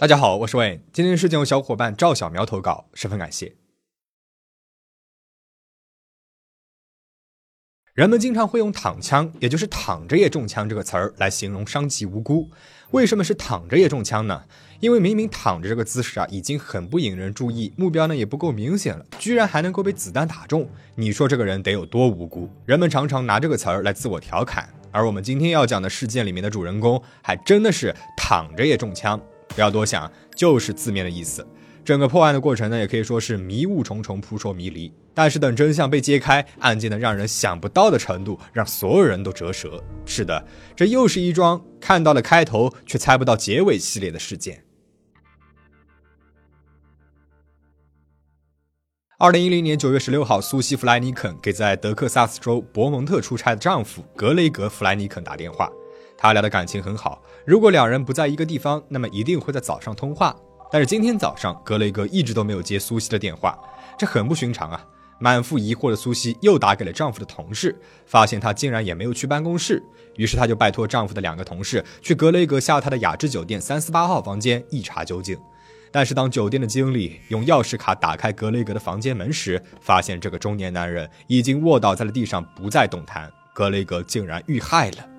[0.00, 3.54] 大家好，我是 Wayne，今天事件由小伙伴赵小苗投稿，十分感谢。
[7.92, 12.48] 人们经常会用“躺枪”，也就是“躺着也中枪”这个词儿来形容伤及无辜。
[12.92, 14.44] 为什么是躺着也中枪呢？
[14.80, 22.48] 因为明明躺着这个姿势啊，已经很不引人注意，目标呢也不够明显了，居然还能够被子弹打中，你说这个人得有多无辜？
[22.64, 29.20] 人们常常拿这个词儿来自我调侃，而我们今天要讲的事件里面的主人公，还真的是躺着也中枪。
[29.54, 31.46] 不要多想，就是字面的意思。
[31.84, 34.92] 整个破案的过程呢，也可以说是迷雾重重、扑朔迷离。
[35.12, 39.82] 但是等真相被揭开，案件的让人想不到的程度，让所有人都折舌。
[40.06, 44.62] 是的，这又是一桩看到了开头却猜不到结尾系列的事件。
[49.18, 55.68] 二零一零年九月十六号，苏西·弗莱尼肯给在德克萨斯州伯蒙特出差的丈夫格雷格·弗莱尼肯打电话。
[56.20, 60.36] 他俩的感情很好，如果两人不在一个地方，那么一定会在早上通话。
[60.70, 63.58] 但是今天早上，格雷格一直都没有接苏西的电话，
[63.98, 64.86] 这很不寻常啊！
[65.18, 69.82] 满腹疑惑的苏西又打给了丈夫的同事，发现他竟然也没有去办公室，
[70.16, 75.38] 于是她就拜托丈夫的两个同事去格雷格下榻的雅致酒店三四八号房间一查究竟。
[75.90, 83.30] 但是当酒店的经理用钥匙卡打开格雷格的房间门时，发现这个中年男人已经卧倒在了地上，不再动弹。
[83.52, 85.09] 格雷格竟然遇害了。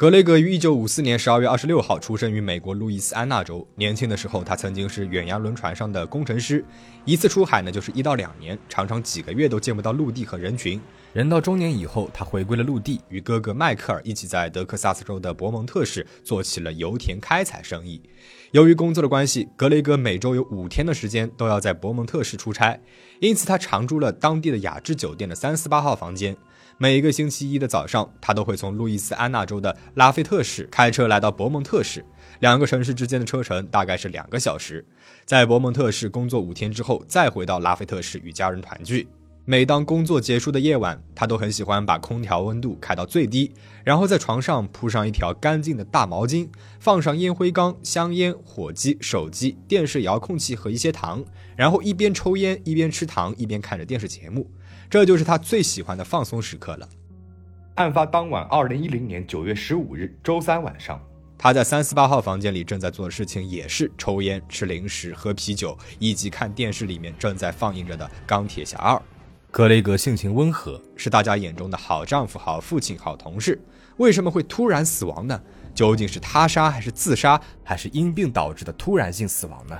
[0.00, 3.68] 格雷格于一九五四年十二月二十六号出生于美国路易斯安那州。
[3.74, 6.64] 年轻的时候，他曾经是远洋轮船上的工程师，
[7.04, 10.80] 一次出海呢就是一到两年，常常几个月都见不到陆地和人群。
[11.12, 18.00] 人到中年以后，他回归了陆地，与哥哥迈克尔一起在德克萨斯州的伯蒙特市做起了油田开采生意。
[18.52, 22.80] 由于工作的关系，格雷格每周有五天的时间都要在伯蒙特市出差，
[23.20, 26.34] 因此他常住了当地的雅致酒店的三四八号房间。
[26.82, 32.02] 每一个星期一的早上，他都会从路易斯安那州的拉菲特市开车来到伯蒙特市，
[32.38, 34.82] 两个城市之间的车程大概是两个小时。
[35.26, 39.06] 在伯蒙特市工作五天之后，再回到拉菲特市与家人团聚。
[39.44, 43.52] 每当工作结束的夜晚，他都很喜欢把空调温度开到最低，
[43.84, 46.48] 然后在床上铺上一条干净的大毛巾，
[46.78, 51.22] 放上烟灰缸、香烟、火机、手机、电视遥控器和一些糖，
[51.56, 54.50] 然后一边抽烟一边吃糖，一边看着电视节目。
[54.90, 56.88] 这就是他最喜欢的放松时刻了。
[57.76, 61.00] 案发当晚，二零一零年九月十五日周三晚上，
[61.38, 68.96] 他在三四八号房间里正在做的事情也是抽烟、吃零食、喝啤酒，以及看电视里面正在放映着的《钢铁侠二》。
[69.52, 73.60] 格雷格性情温和，是大家眼中的好丈夫、好父亲、好同事。
[73.98, 75.40] 为什么会突然死亡呢？
[75.72, 79.78] 究竟是他杀还是自杀，还是因病导致的突然性死亡呢？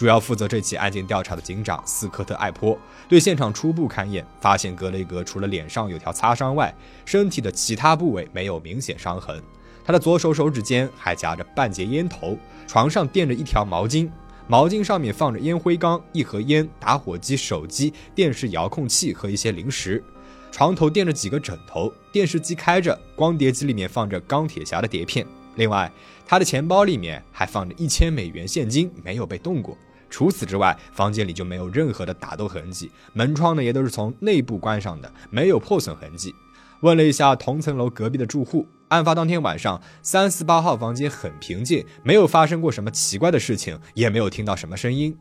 [0.00, 2.74] 主要负责这起案件调查的警长斯科特·艾坡
[3.06, 6.74] 对现场初步勘验，发现格雷格除了脸上有条擦伤外，
[7.04, 9.42] 身体的其他部位没有明显伤痕。
[9.84, 12.34] 他的左手手指间还夹着半截烟头，
[12.66, 14.08] 床上垫着一条毛巾，
[14.46, 20.02] 毛巾上面放着烟灰缸、一盒烟、打火机、手机、电视遥控器和一些零食。
[20.50, 25.26] 床头垫着几个枕头，电视机开着，光碟机里面放着钢铁侠的碟片。
[25.56, 25.92] 另外，
[26.26, 29.76] 他的钱包里面还放着一千美元现金，没有被动过。
[30.10, 36.34] 除此之外，房间里就没有任何的打斗痕迹，门窗呢也都是从内部关上的，没有破损痕迹。
[36.82, 45.16] 问了一下同层楼隔壁的住户，案发当天晚上，三四八号房间很平静，没有发生过什么奇怪的事情，也没有听到什么声音。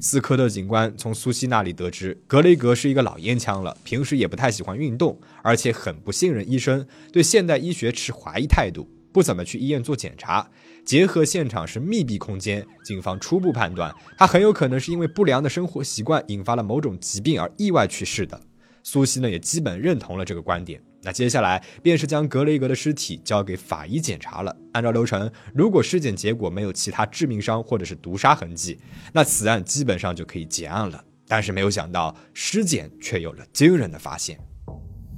[0.00, 8.88] 斯科特警官从苏西那里得知，格雷格是一个老烟枪了，平时也不太喜欢运动，而且很不信任医生，对现代医学持怀疑态度。
[9.12, 10.50] 不怎么去医院做检查，
[10.84, 18.38] 结合现场是密闭空间，警方初步判断他很有可能是因为不良的生活习惯引发了某种疾病而意外去世的。
[18.82, 20.80] 苏西呢也基本认同了这个观点。
[21.02, 24.54] 那接下来便是将格雷格的尸体交给法医检查了。
[24.72, 28.78] 按照流程，如果尸检结果没有其他致命伤或者是毒杀痕迹，
[29.12, 31.02] 那此案基本上就可以结案了。
[31.26, 34.38] 但是没有想到，尸检却有了惊人的发现。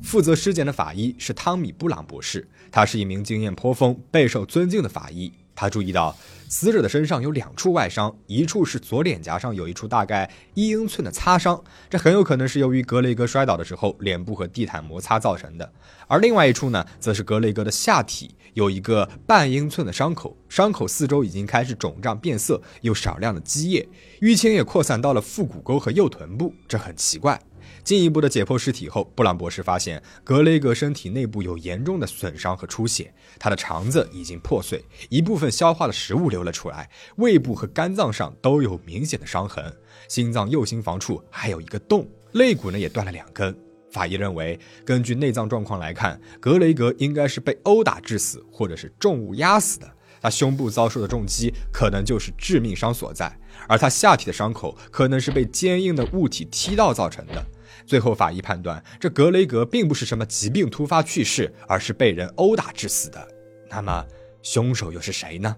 [0.02, 5.32] 负责尸检的法医是汤米·布朗博士，他是一名经验颇丰、备受尊敬的法医。
[5.56, 6.14] 他注意到
[6.48, 11.60] 死者的身上有两处外伤，一处是左脸颊上有一处大概一英寸的擦伤，
[11.90, 15.66] 这很有可能是由于格雷格摔倒的时候脸部和地毯摩擦造成的；
[16.06, 23.88] 而另外一处呢，则是格雷格的下体有一个半英寸的伤口，伤口四周已经开始肿胀变色，有少量的积液，
[24.20, 27.40] 淤青也扩散到了腹股沟和右臀部，这很奇怪。
[27.84, 39.74] 进一步的解剖尸体后，布朗博士发现格雷格身体内部有严重的损伤和出血，他的肠子已经破碎，一部分消化的食物流了出来，胃部和肝脏上都有明显的伤痕，
[40.08, 43.56] 心脏右心房处还有一个洞，肋骨呢也断了两根。
[43.92, 49.90] 法医认为，根据内脏状况来看，格雷格应该是被殴打致死，或者是重物压死的。
[50.20, 57.46] 他胸部遭受的重击可能就是致命伤所在，而他下体的伤口可能是被坚硬的物体踢到造成的。
[57.86, 63.28] 最后，法医判断这格雷格并不是什么疾病突发去世，而是被人殴打致死的。
[63.70, 64.04] 那么，
[64.42, 65.56] 凶手又是谁呢？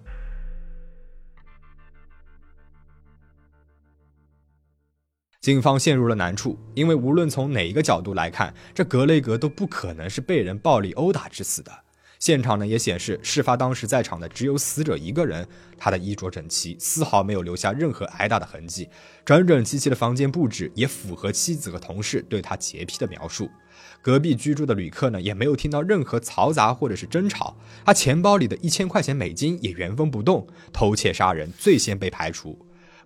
[5.40, 11.72] 警方陷入了难处，因为无论从哪一个角度来看，这格雷格都不可能是被人暴力殴打致死的。
[12.18, 18.88] 现场呢也显示，事发当时在场的只有死者一个人，他的衣着整齐，丝毫没有留下任何挨打的痕迹。
[19.24, 23.48] 整整齐齐的房间布置也符合妻子和同事对他洁癖的描述。
[24.02, 27.56] 隔壁居住的旅客呢也没有听到任何嘈杂或者是争吵。
[27.84, 30.46] 他钱包里的一千块钱美金也原封不动。
[30.72, 32.58] 偷窃杀人最先被排除，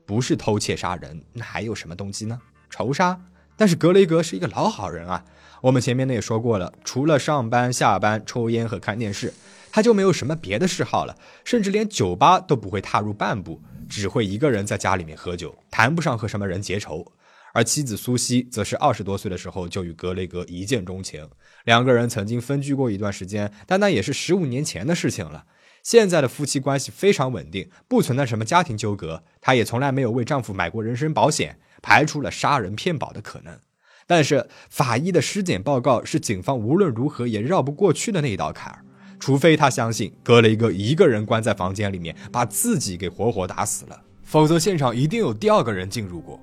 [0.07, 2.41] 不是偷窃杀人，那还有什么动机呢？
[2.71, 3.21] 仇杀？
[3.57, 5.25] 但是格雷格是一个老好人啊。
[5.63, 9.33] 我们前面呢也说过了，除了上班、下班、抽烟和看电视，
[9.71, 17.07] 他就没有什么别的嗜好了，甚至连酒吧都不会踏入半步，只会一个人在家里面喝酒，谈不上和什么人结仇。
[17.55, 21.29] 而妻子苏西则是二十多岁的时候就与格雷格一见钟情，
[21.65, 25.45] 两个人曾经分居过一段时间，但那也是十五年前的事情了。
[25.85, 33.57] 现在的夫妻关系非常稳定，不存在什么家庭纠葛，她也从来没有为丈夫买过人身保险，排除了杀人骗保的可能。
[34.15, 38.85] 但是法医的尸检报告是警方无论如何也绕不过去的那一道坎儿，
[39.19, 46.39] 除非他相信格雷格一个人关在房间里面把自己给活活打死了，否则现场一定有第二个人进入过。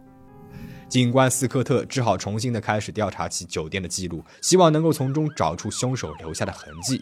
[0.87, 6.99] 警官斯科特只好重新的开始调查起酒店的记录，希望能够从中找出凶手留下的痕迹。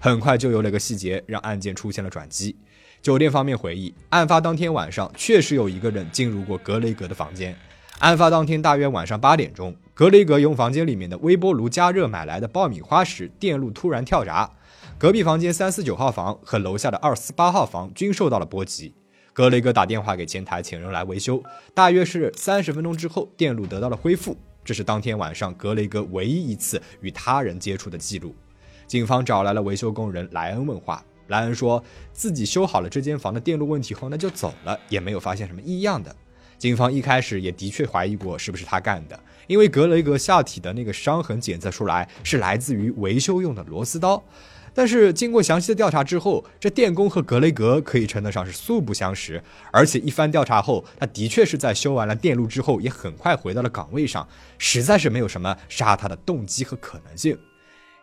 [0.00, 2.56] 很快就有了个细节让案件出现了转机。
[3.02, 7.54] 酒店方面回忆，案发当天晚上确实有一个人进入过格雷格的房间。
[8.00, 14.50] 案发当天大约晚上八点钟，格雷格用房间里面的微波炉加热买来的爆米花时，电路突然跳闸，
[14.98, 18.92] 隔壁房间三四九号房和楼下的二四八号房均受到了波及。
[19.32, 21.42] 格雷格打电话给前台，请人来维修。
[21.72, 24.36] 大约是三十分钟之后，电路得到了恢复。
[24.64, 28.34] 这是当天晚上格雷格唯一一次与他人接触的记录。
[28.86, 31.82] 警方找来了维修工人莱恩问话，莱恩说
[32.12, 36.14] 自己修好了这间房的电路问题后，那就走了，也没有发现什么异样的。
[36.58, 44.22] 警方一开始也的确怀疑过是不是他干的，因为格雷格下体的那个伤痕检测出来是来自于维修用的螺丝刀。
[44.76, 49.40] 但是经过详细的调查之后，这电工和格雷格可以称得上是素不相识，
[49.70, 54.26] 而且一番调查后，他的确是在修完了电路之后，也很快回到了岗位上，
[54.58, 57.38] 实在是没有什么杀他的动机和可能性。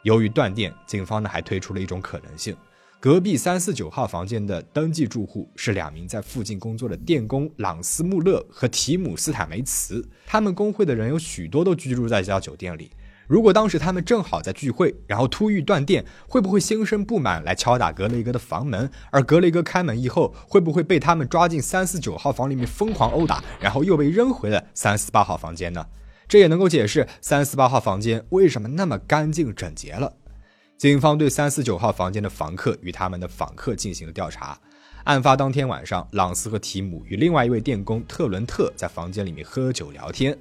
[0.03, 2.55] 由于断电，警方呢还推出了一种可能性。
[3.01, 12.91] 隔壁三四九号房间的登记住户是两名在附近工作的电工朗斯穆勒和提姆斯坦梅茨，他们工会的人有许多都居住在这家酒店里。
[13.25, 18.87] 如果当时他们正好在聚会，然后突遇断电，会不会心生不满来敲打格雷格的房门？
[19.09, 25.87] 而格雷格开门以后，会不会被他们抓进三四九号房里面疯狂殴打，然后又被扔回了三四八号房间呢？
[26.27, 30.13] 这也能够解释三四八号房间为什么那么干净整洁了。
[30.81, 34.59] 警方对三四九号房间的房客与他们的访客进行了调查。
[35.03, 40.35] 案发当天晚上，朗斯和提姆与另外一位电工特伦特在房间里面喝酒聊天。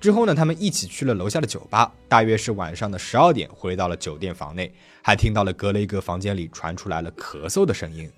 [0.00, 4.72] 之后呢，他们一起去了楼下的酒吧，大约是晚上的十二点，回到了酒店房内，
[5.02, 8.10] 还听到了格雷格房间里传出来了咳嗽的声音。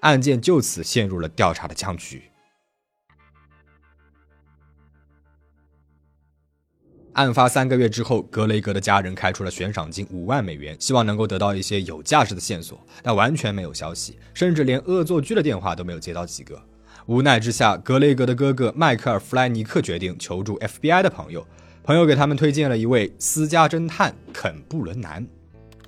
[0.00, 2.22] 案件就此陷入了调查的僵局。
[7.14, 16.60] 案发三个月之后，格雷格的家人开出了悬赏金五万美元，希望能够得到一些有价值的线索，但完全没有消息，甚至连恶作剧的电话都没有接到几个。
[17.06, 21.46] 无奈之下，格雷格的哥哥迈克尔·弗莱尼克决定求助 FBI 的朋友，
[21.84, 25.24] 朋友给他们推荐了一位私家侦探肯·布伦南。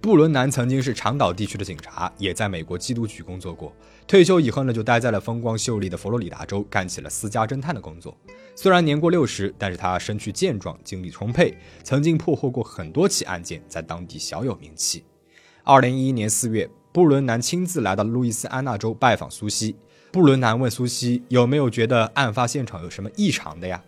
[0.01, 3.73] 布伦南曾经是长岛地区的警察，也在美国缉毒局工作过。
[4.07, 8.17] 退休以后呢，就待在了风光秀丽的佛罗里达州，干起了私家侦探的工作。
[8.55, 15.05] 虽然年过六十，但是他身躯健壮，精力充沛，曾经破获过很多起案件，在当地小有名气。
[15.65, 19.75] 二零一一年四月，布伦南亲自来到路易斯安那州拜访苏西。
[20.13, 23.83] 布伦南问苏西有没有觉得案发现场有什么异常的呀？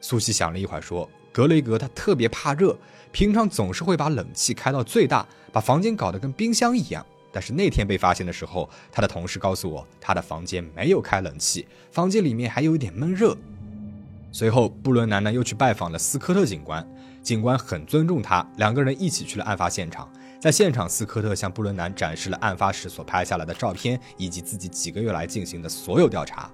[0.00, 2.76] 苏西想了一会儿说：“格雷格他特别怕热，
[3.12, 13.36] 平常总是会把冷气开到最大，把房间搞得跟冰箱一样。”但是那天被发现的时候，他的同事告诉我，他的房间没有开冷气，房间里面还有一点闷热。
[14.32, 16.84] 随后，布伦南呢又去拜访了斯科特警官，
[17.22, 20.10] 警官很尊重他，两个人一起去了案发现场。
[20.40, 26.50] 在现场，斯科特向布伦南展示了案发时所拍下来的照片，以及自己几个月来进行的所有调查。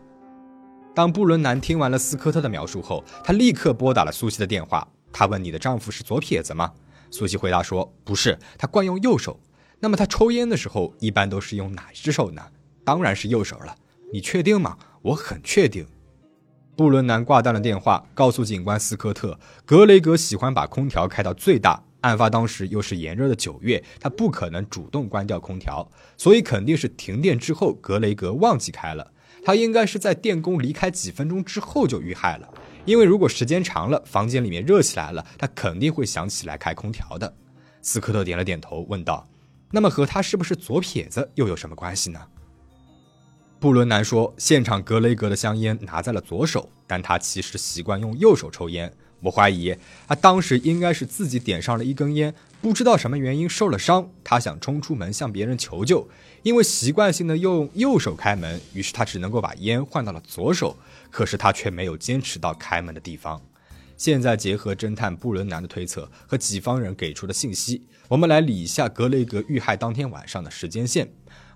[0.95, 4.87] 当布伦南听完了斯科特的描述后，他立刻拨打了苏西的电话。
[5.19, 6.71] 他问：“你的丈夫是左撇子吗？”
[7.11, 9.41] 苏西回答说：“不是，他惯用右手。”
[9.81, 12.43] 那么他抽烟的时候一般都是用哪一只手呢？
[12.85, 13.75] 当然是右手了。
[14.13, 14.77] 你确定吗？
[15.01, 15.87] 我很确定。
[16.77, 21.83] 布伦南挂断了电话，告诉警官斯科特，格雷格喜欢把空调开到最大。
[22.03, 29.11] 案发当时又是炎热的九月，他不可能主动关掉空调，所以肯定是停电之后格雷格忘记开了。
[29.47, 32.53] 他应该是在电工离开几分钟之后就遇害了，
[32.85, 37.33] 因为如果时间长了，房间里面热起来了，他肯定会想起来开空调的。
[37.81, 39.25] 斯科特点了点头，问道。
[39.71, 42.21] 那么和他是不是左撇子又有什么关系呢？
[43.61, 48.93] 布伦南说，现场格雷格的香烟拿在了左手，但他其实习惯用右手抽烟。
[49.21, 49.75] 我怀疑
[50.07, 56.09] 他当时应该是自己点上了一根烟，不知道什么原因受了伤，他想冲出门向别人求救，
[56.43, 60.77] 因为习惯性的用右手开门，于是他只能够把烟换到了左手，
[61.11, 63.41] 可是他却没有坚持到开门的地方。
[63.97, 71.09] 现在结合侦探布伦南的推测和己方人给出的信息，我们来理一下格雷格遇害当天晚上的时间线。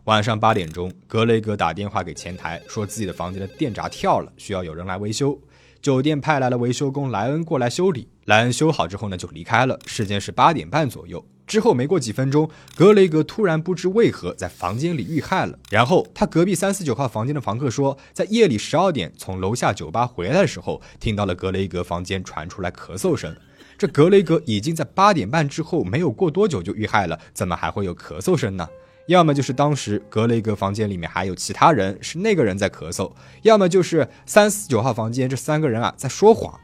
[0.04, 5.38] 晚上八点钟，格雷格打电话给前台，说自己的房间的电闸跳了，需要有人来维修。
[5.82, 8.06] 酒店派来了维修工莱恩过来修理。
[8.26, 9.78] 莱恩修好之后呢，就离开了。
[9.86, 11.24] 时间是八点半左右。
[11.46, 15.58] 之后没过几分钟，格雷格突然不知为何在房间里遇害了。
[15.70, 23.34] 然后他隔壁三四九号房间的房客说，在夜里十二点从楼下酒吧回来的时候，听到了格雷格房间传出来咳嗽声。
[23.78, 28.68] 这格雷格已经在八点半之后没有过多久就遇害了，怎么还会有咳嗽声呢？
[29.10, 33.10] 要么就是当时格雷格房间里面还有其他人，是那个人在咳嗽；
[33.42, 36.54] 要么就是三四九号房间这三个人啊在说谎。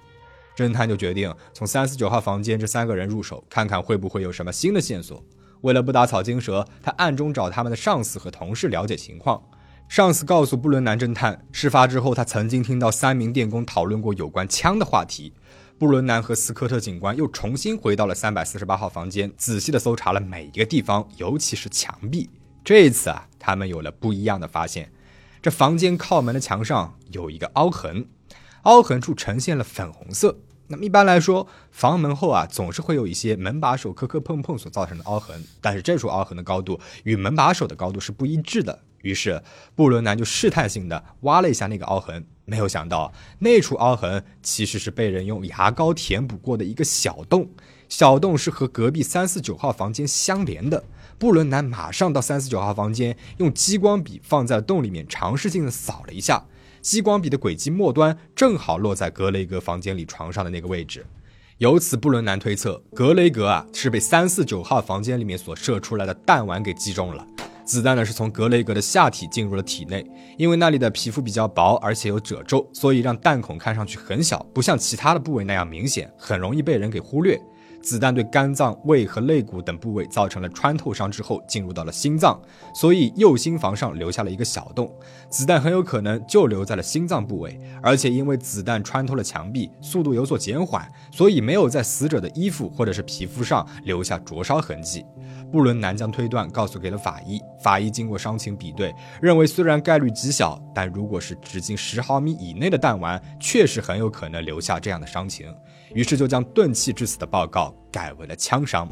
[0.57, 5.21] 侦探就决定从三四九号房间这三个人入手，看看会不会有什么新的线索。
[5.63, 9.43] 为了不打草惊蛇，他暗中找他们的上司和同事了解情况。
[9.89, 15.33] 上司告诉布伦南侦探，事发之后他曾经听到三名电工讨论过有关枪的话题。
[15.79, 22.31] 布伦南和斯科特警官又重新回到了三百四十八号房间，仔细的搜查了每一个地方，尤其是墙壁。
[22.65, 24.91] 这一次啊，他们有了不一样的发现。
[25.43, 28.07] 这房间靠门的墙上有一个凹痕，
[28.63, 30.39] 凹痕处呈现了粉红色。
[30.69, 38.79] 那么一般来说，房门后啊总是会有一些门把手磕磕碰碰所造成的凹痕，但是这处凹痕的高度与门把手的高度是不一致的。
[39.03, 39.43] 于是
[39.75, 47.51] 布伦南就试探性的挖了一下那个凹痕，没有想到那处凹痕其实是被人用牙膏填补过的一个小洞，
[47.89, 50.85] 小洞是和隔壁三四九号房间相连的。
[51.19, 56.45] 布伦南马上到三四九号房间，用激光笔放在洞里面尝试性的扫了一下。
[56.83, 61.05] 激光笔的轨迹末端正好落在格雷格房间里床上的那个位置，
[61.59, 67.27] 由此布伦南推测，格雷格啊是被三四九号房间里面所射出来的弹丸给击中了。
[67.67, 70.07] 子弹呢是从格雷格的下体进入了体内，
[70.39, 77.37] 因为那里的皮肤比较薄，而且有褶皱，所以让弹孔看上去很小，不像其他的部位那样明显，很容易被人给忽略。
[77.87, 82.37] 子弹对肝脏、胃和肋骨等部位造成了穿透伤之后，进入到了心脏，
[82.75, 84.93] 所以右心房上留下了一个小洞。
[85.31, 95.07] 子弹很有可能就留在了心脏部位，而且因为子弹穿透了墙壁，速度有所减缓，所以没有在死者的衣服或者是皮肤上留下灼烧痕迹。
[95.53, 105.55] 布伦南将推断告诉给了法医，法医经过伤情比对，认为虽然概率极小，但如果是直径十毫米以内的弹丸，确实很有可能留下这样的伤情。
[105.97, 108.87] 于是就将钝器致死的报告改为了枪伤。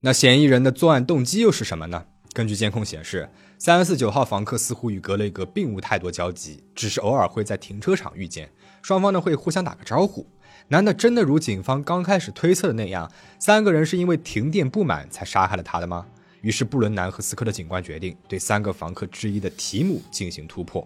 [0.00, 2.06] 那嫌疑人的作案动机又是什么呢？
[2.32, 8.50] 根据监控显示，三四九号房客似乎与格雷格并无太多交集，只是偶尔会在停车场遇见，
[8.82, 10.26] 双方呢会互相打个招呼。
[10.66, 13.08] 难道真的如警方刚开始推测的那样，
[13.38, 16.04] 三个人是因为停电不满才杀害了他的吗？
[16.40, 20.84] 于是布伦南和斯科特警官决定对三个房客之一的提姆进行突破。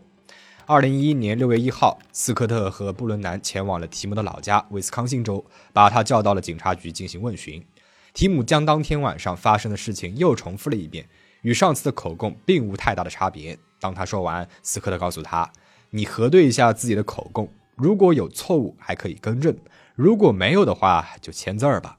[0.64, 7.62] 二零一一年六月一号，斯科特和布伦南前往了提姆的老家威斯康星州，把他叫到了警察局进行问询。
[8.14, 11.04] 提姆将当天晚上发生的事情又重复了一遍，
[11.42, 13.58] 与上次的口供并无太大的差别。
[13.80, 15.50] 当他说完，斯科特告诉他
[15.90, 19.56] ：“你核对一下自己的口供，如果有错误还可以更正，
[19.96, 21.98] 如果没有的话就签字儿吧。”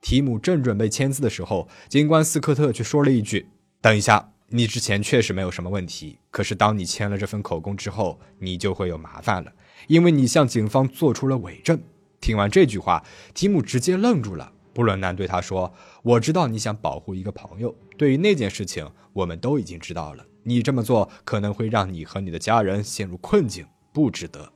[0.00, 3.48] 提姆正准备签字的时候，警官斯科特却说了一句
[3.82, 9.52] ：“等一下。”你之前确实没有什么问题，可是当你签了这份口供之后，你就会有麻烦了，
[9.88, 11.80] 因为你向警方做出了伪证。
[12.20, 14.52] 听完这句话，提姆直接愣住了。
[14.72, 15.72] 布伦南对他说
[16.04, 20.24] ：“我知道你想保护一个朋友，对于那件事情，我们都已经知道了。
[20.44, 24.52] 你这么做可能会让你和你的家人陷入困境，不值得。”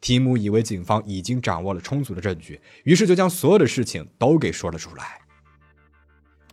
[0.00, 5.20] 提姆以为警方已经掌握了充足的证据，于是就将所有的事情都给说了出来。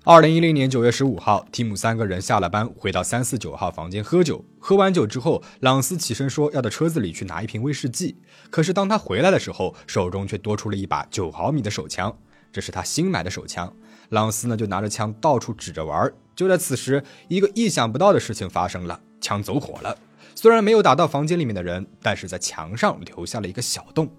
[0.09, 4.41] 二零一零年九月十五号，提姆三个人下了班，回到三四九号房间喝酒。
[4.57, 8.15] 喝完酒之后，朗斯起身说要到车子里去拿一瓶威士忌。
[8.49, 12.17] 可是当他回来的时候，手中却多出了一把九毫米的手枪，
[12.53, 13.69] 这是他新买的手枪。
[14.07, 16.09] 朗斯呢就拿着枪到处指着玩。
[16.33, 19.97] 就在此时，一个意想不到的事情发生了，枪走火了。
[20.33, 24.09] 虽然没有打到房间里面的人，但是在墙上留下了一个小洞。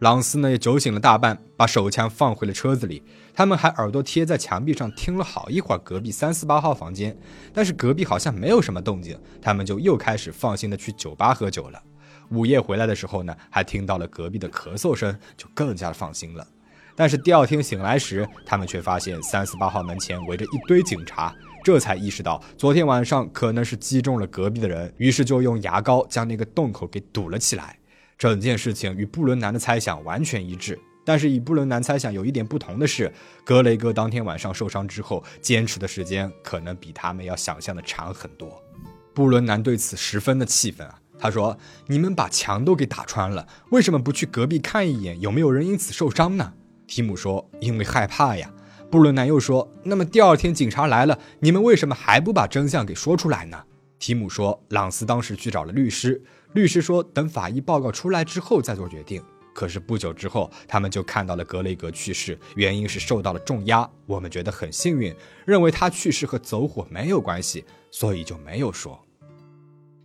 [0.00, 3.02] 朗斯呢也酒醒了大半，把手枪放回了车子里。
[3.34, 7.14] 他们还耳朵贴在墙壁上听了好一会儿隔壁三四八号房间，
[7.52, 11.78] 但是隔壁好像没有什么动静，他们就又开始放心的去酒吧喝酒了。
[12.30, 16.46] 午夜回来的时候呢，还听到了隔壁的咳嗽声，就更加放心了。
[16.96, 27.76] 但是第二天醒来时，他们却发现三四八号门前围着一堆警察，这才意识到昨天晚上可能是击中了隔壁的人，于是就用牙膏将那个洞口给堵了起来。
[28.20, 33.10] 整件事情与布伦南的猜想完全一致，但是与布伦南猜想有一点不同的是，
[33.46, 38.62] 格雷戈当天晚上受伤之后，坚持的时间可能比他们要想象的长很多。
[39.14, 41.56] 布伦南对此十分的气愤啊，他说
[41.88, 46.52] ：“你们把墙都给打穿了，为什么不去隔壁看一眼，有没有人因此受伤呢？”
[46.86, 48.52] 提姆说：“因为害怕呀。”
[48.90, 53.58] 布伦南又说：“那么第二天警察来了，你们为什么还不把真相给说出来呢？”
[54.00, 56.20] 提姆说：“朗斯当时去找了律师。”
[56.54, 59.22] 律师说，等法医报告出来之后再做决定。
[59.52, 63.88] 可是不久之后，他们就看到了格雷格去世，原因是受到了重压。
[64.06, 65.14] 我们觉得很幸运，
[65.44, 68.98] 认为他去世和走火没有关系，所以就没有说。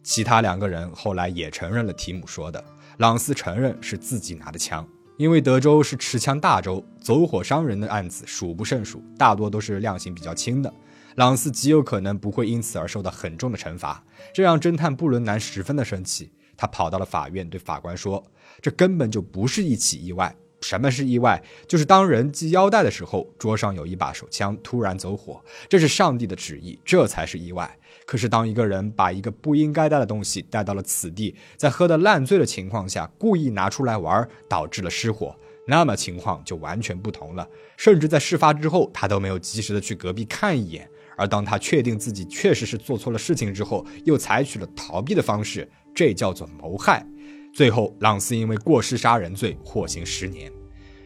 [0.04, 2.64] 其他两个人后来也承认了提姆说的。
[2.98, 4.86] 朗斯承认是自己拿的枪，
[5.18, 10.74] 因为德州是持枪大州，走火伤人的案子数不胜数，大多都是量刑比较轻的。
[11.16, 14.04] 朗斯极有可能不会因此而受到很重的惩罚，
[14.34, 16.32] 这让侦探布伦南十分的生气。
[16.58, 18.24] 他跑到了法院，对法官说
[18.62, 20.34] ：“这根本就不是一起意外。
[20.62, 21.42] 什么是意外？
[21.68, 27.78] 就是当人系腰带的时候，桌上有一把手枪突然走火，这是上帝的旨意，这才是意外。
[28.06, 35.36] 可是当一个人把一个不应该带的东西带到了此地，在喝得烂醉的情况下故意拿出来玩，导致了失火，
[35.68, 37.48] 那么情况就完全不同了。
[37.78, 47.06] 甚至在事发之后，他都没有及时的去隔壁看一眼。”而当他确定自己确实是做错了事情之后，又采取了逃避的方式，这叫做谋害。
[47.54, 50.52] 最后，朗斯因为过失杀人罪获刑十年。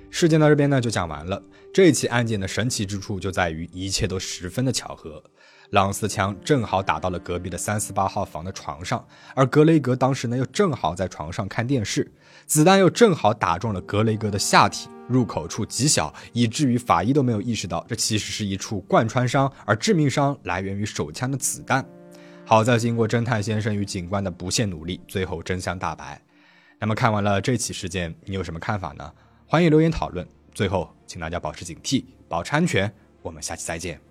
[0.09, 1.41] 事件到这边呢就讲完了。
[1.71, 5.23] 这起案件的神奇之处就在于一切都十分的巧合。
[5.69, 12.11] 朗斯枪正好打到了隔壁的三四八号房的床上，而格雷格当时呢又正好在床上看电视，
[12.47, 14.89] 子弹又正好打中了格雷格的下体。
[15.09, 21.85] 入口处极小，以至于法医都没有意识到这其实是一处贯穿伤，而致命伤来源于手枪的子弹。
[22.45, 26.21] 好在经过侦探先生与警官的不懈努力，最后真相大白。
[26.79, 29.11] 那么看完了这起事件，你有什么看法呢？
[29.45, 30.25] 欢迎留言讨论。
[30.53, 32.91] 最后，请大家保持警惕，保持安全。
[33.21, 34.08] 我们下期再见。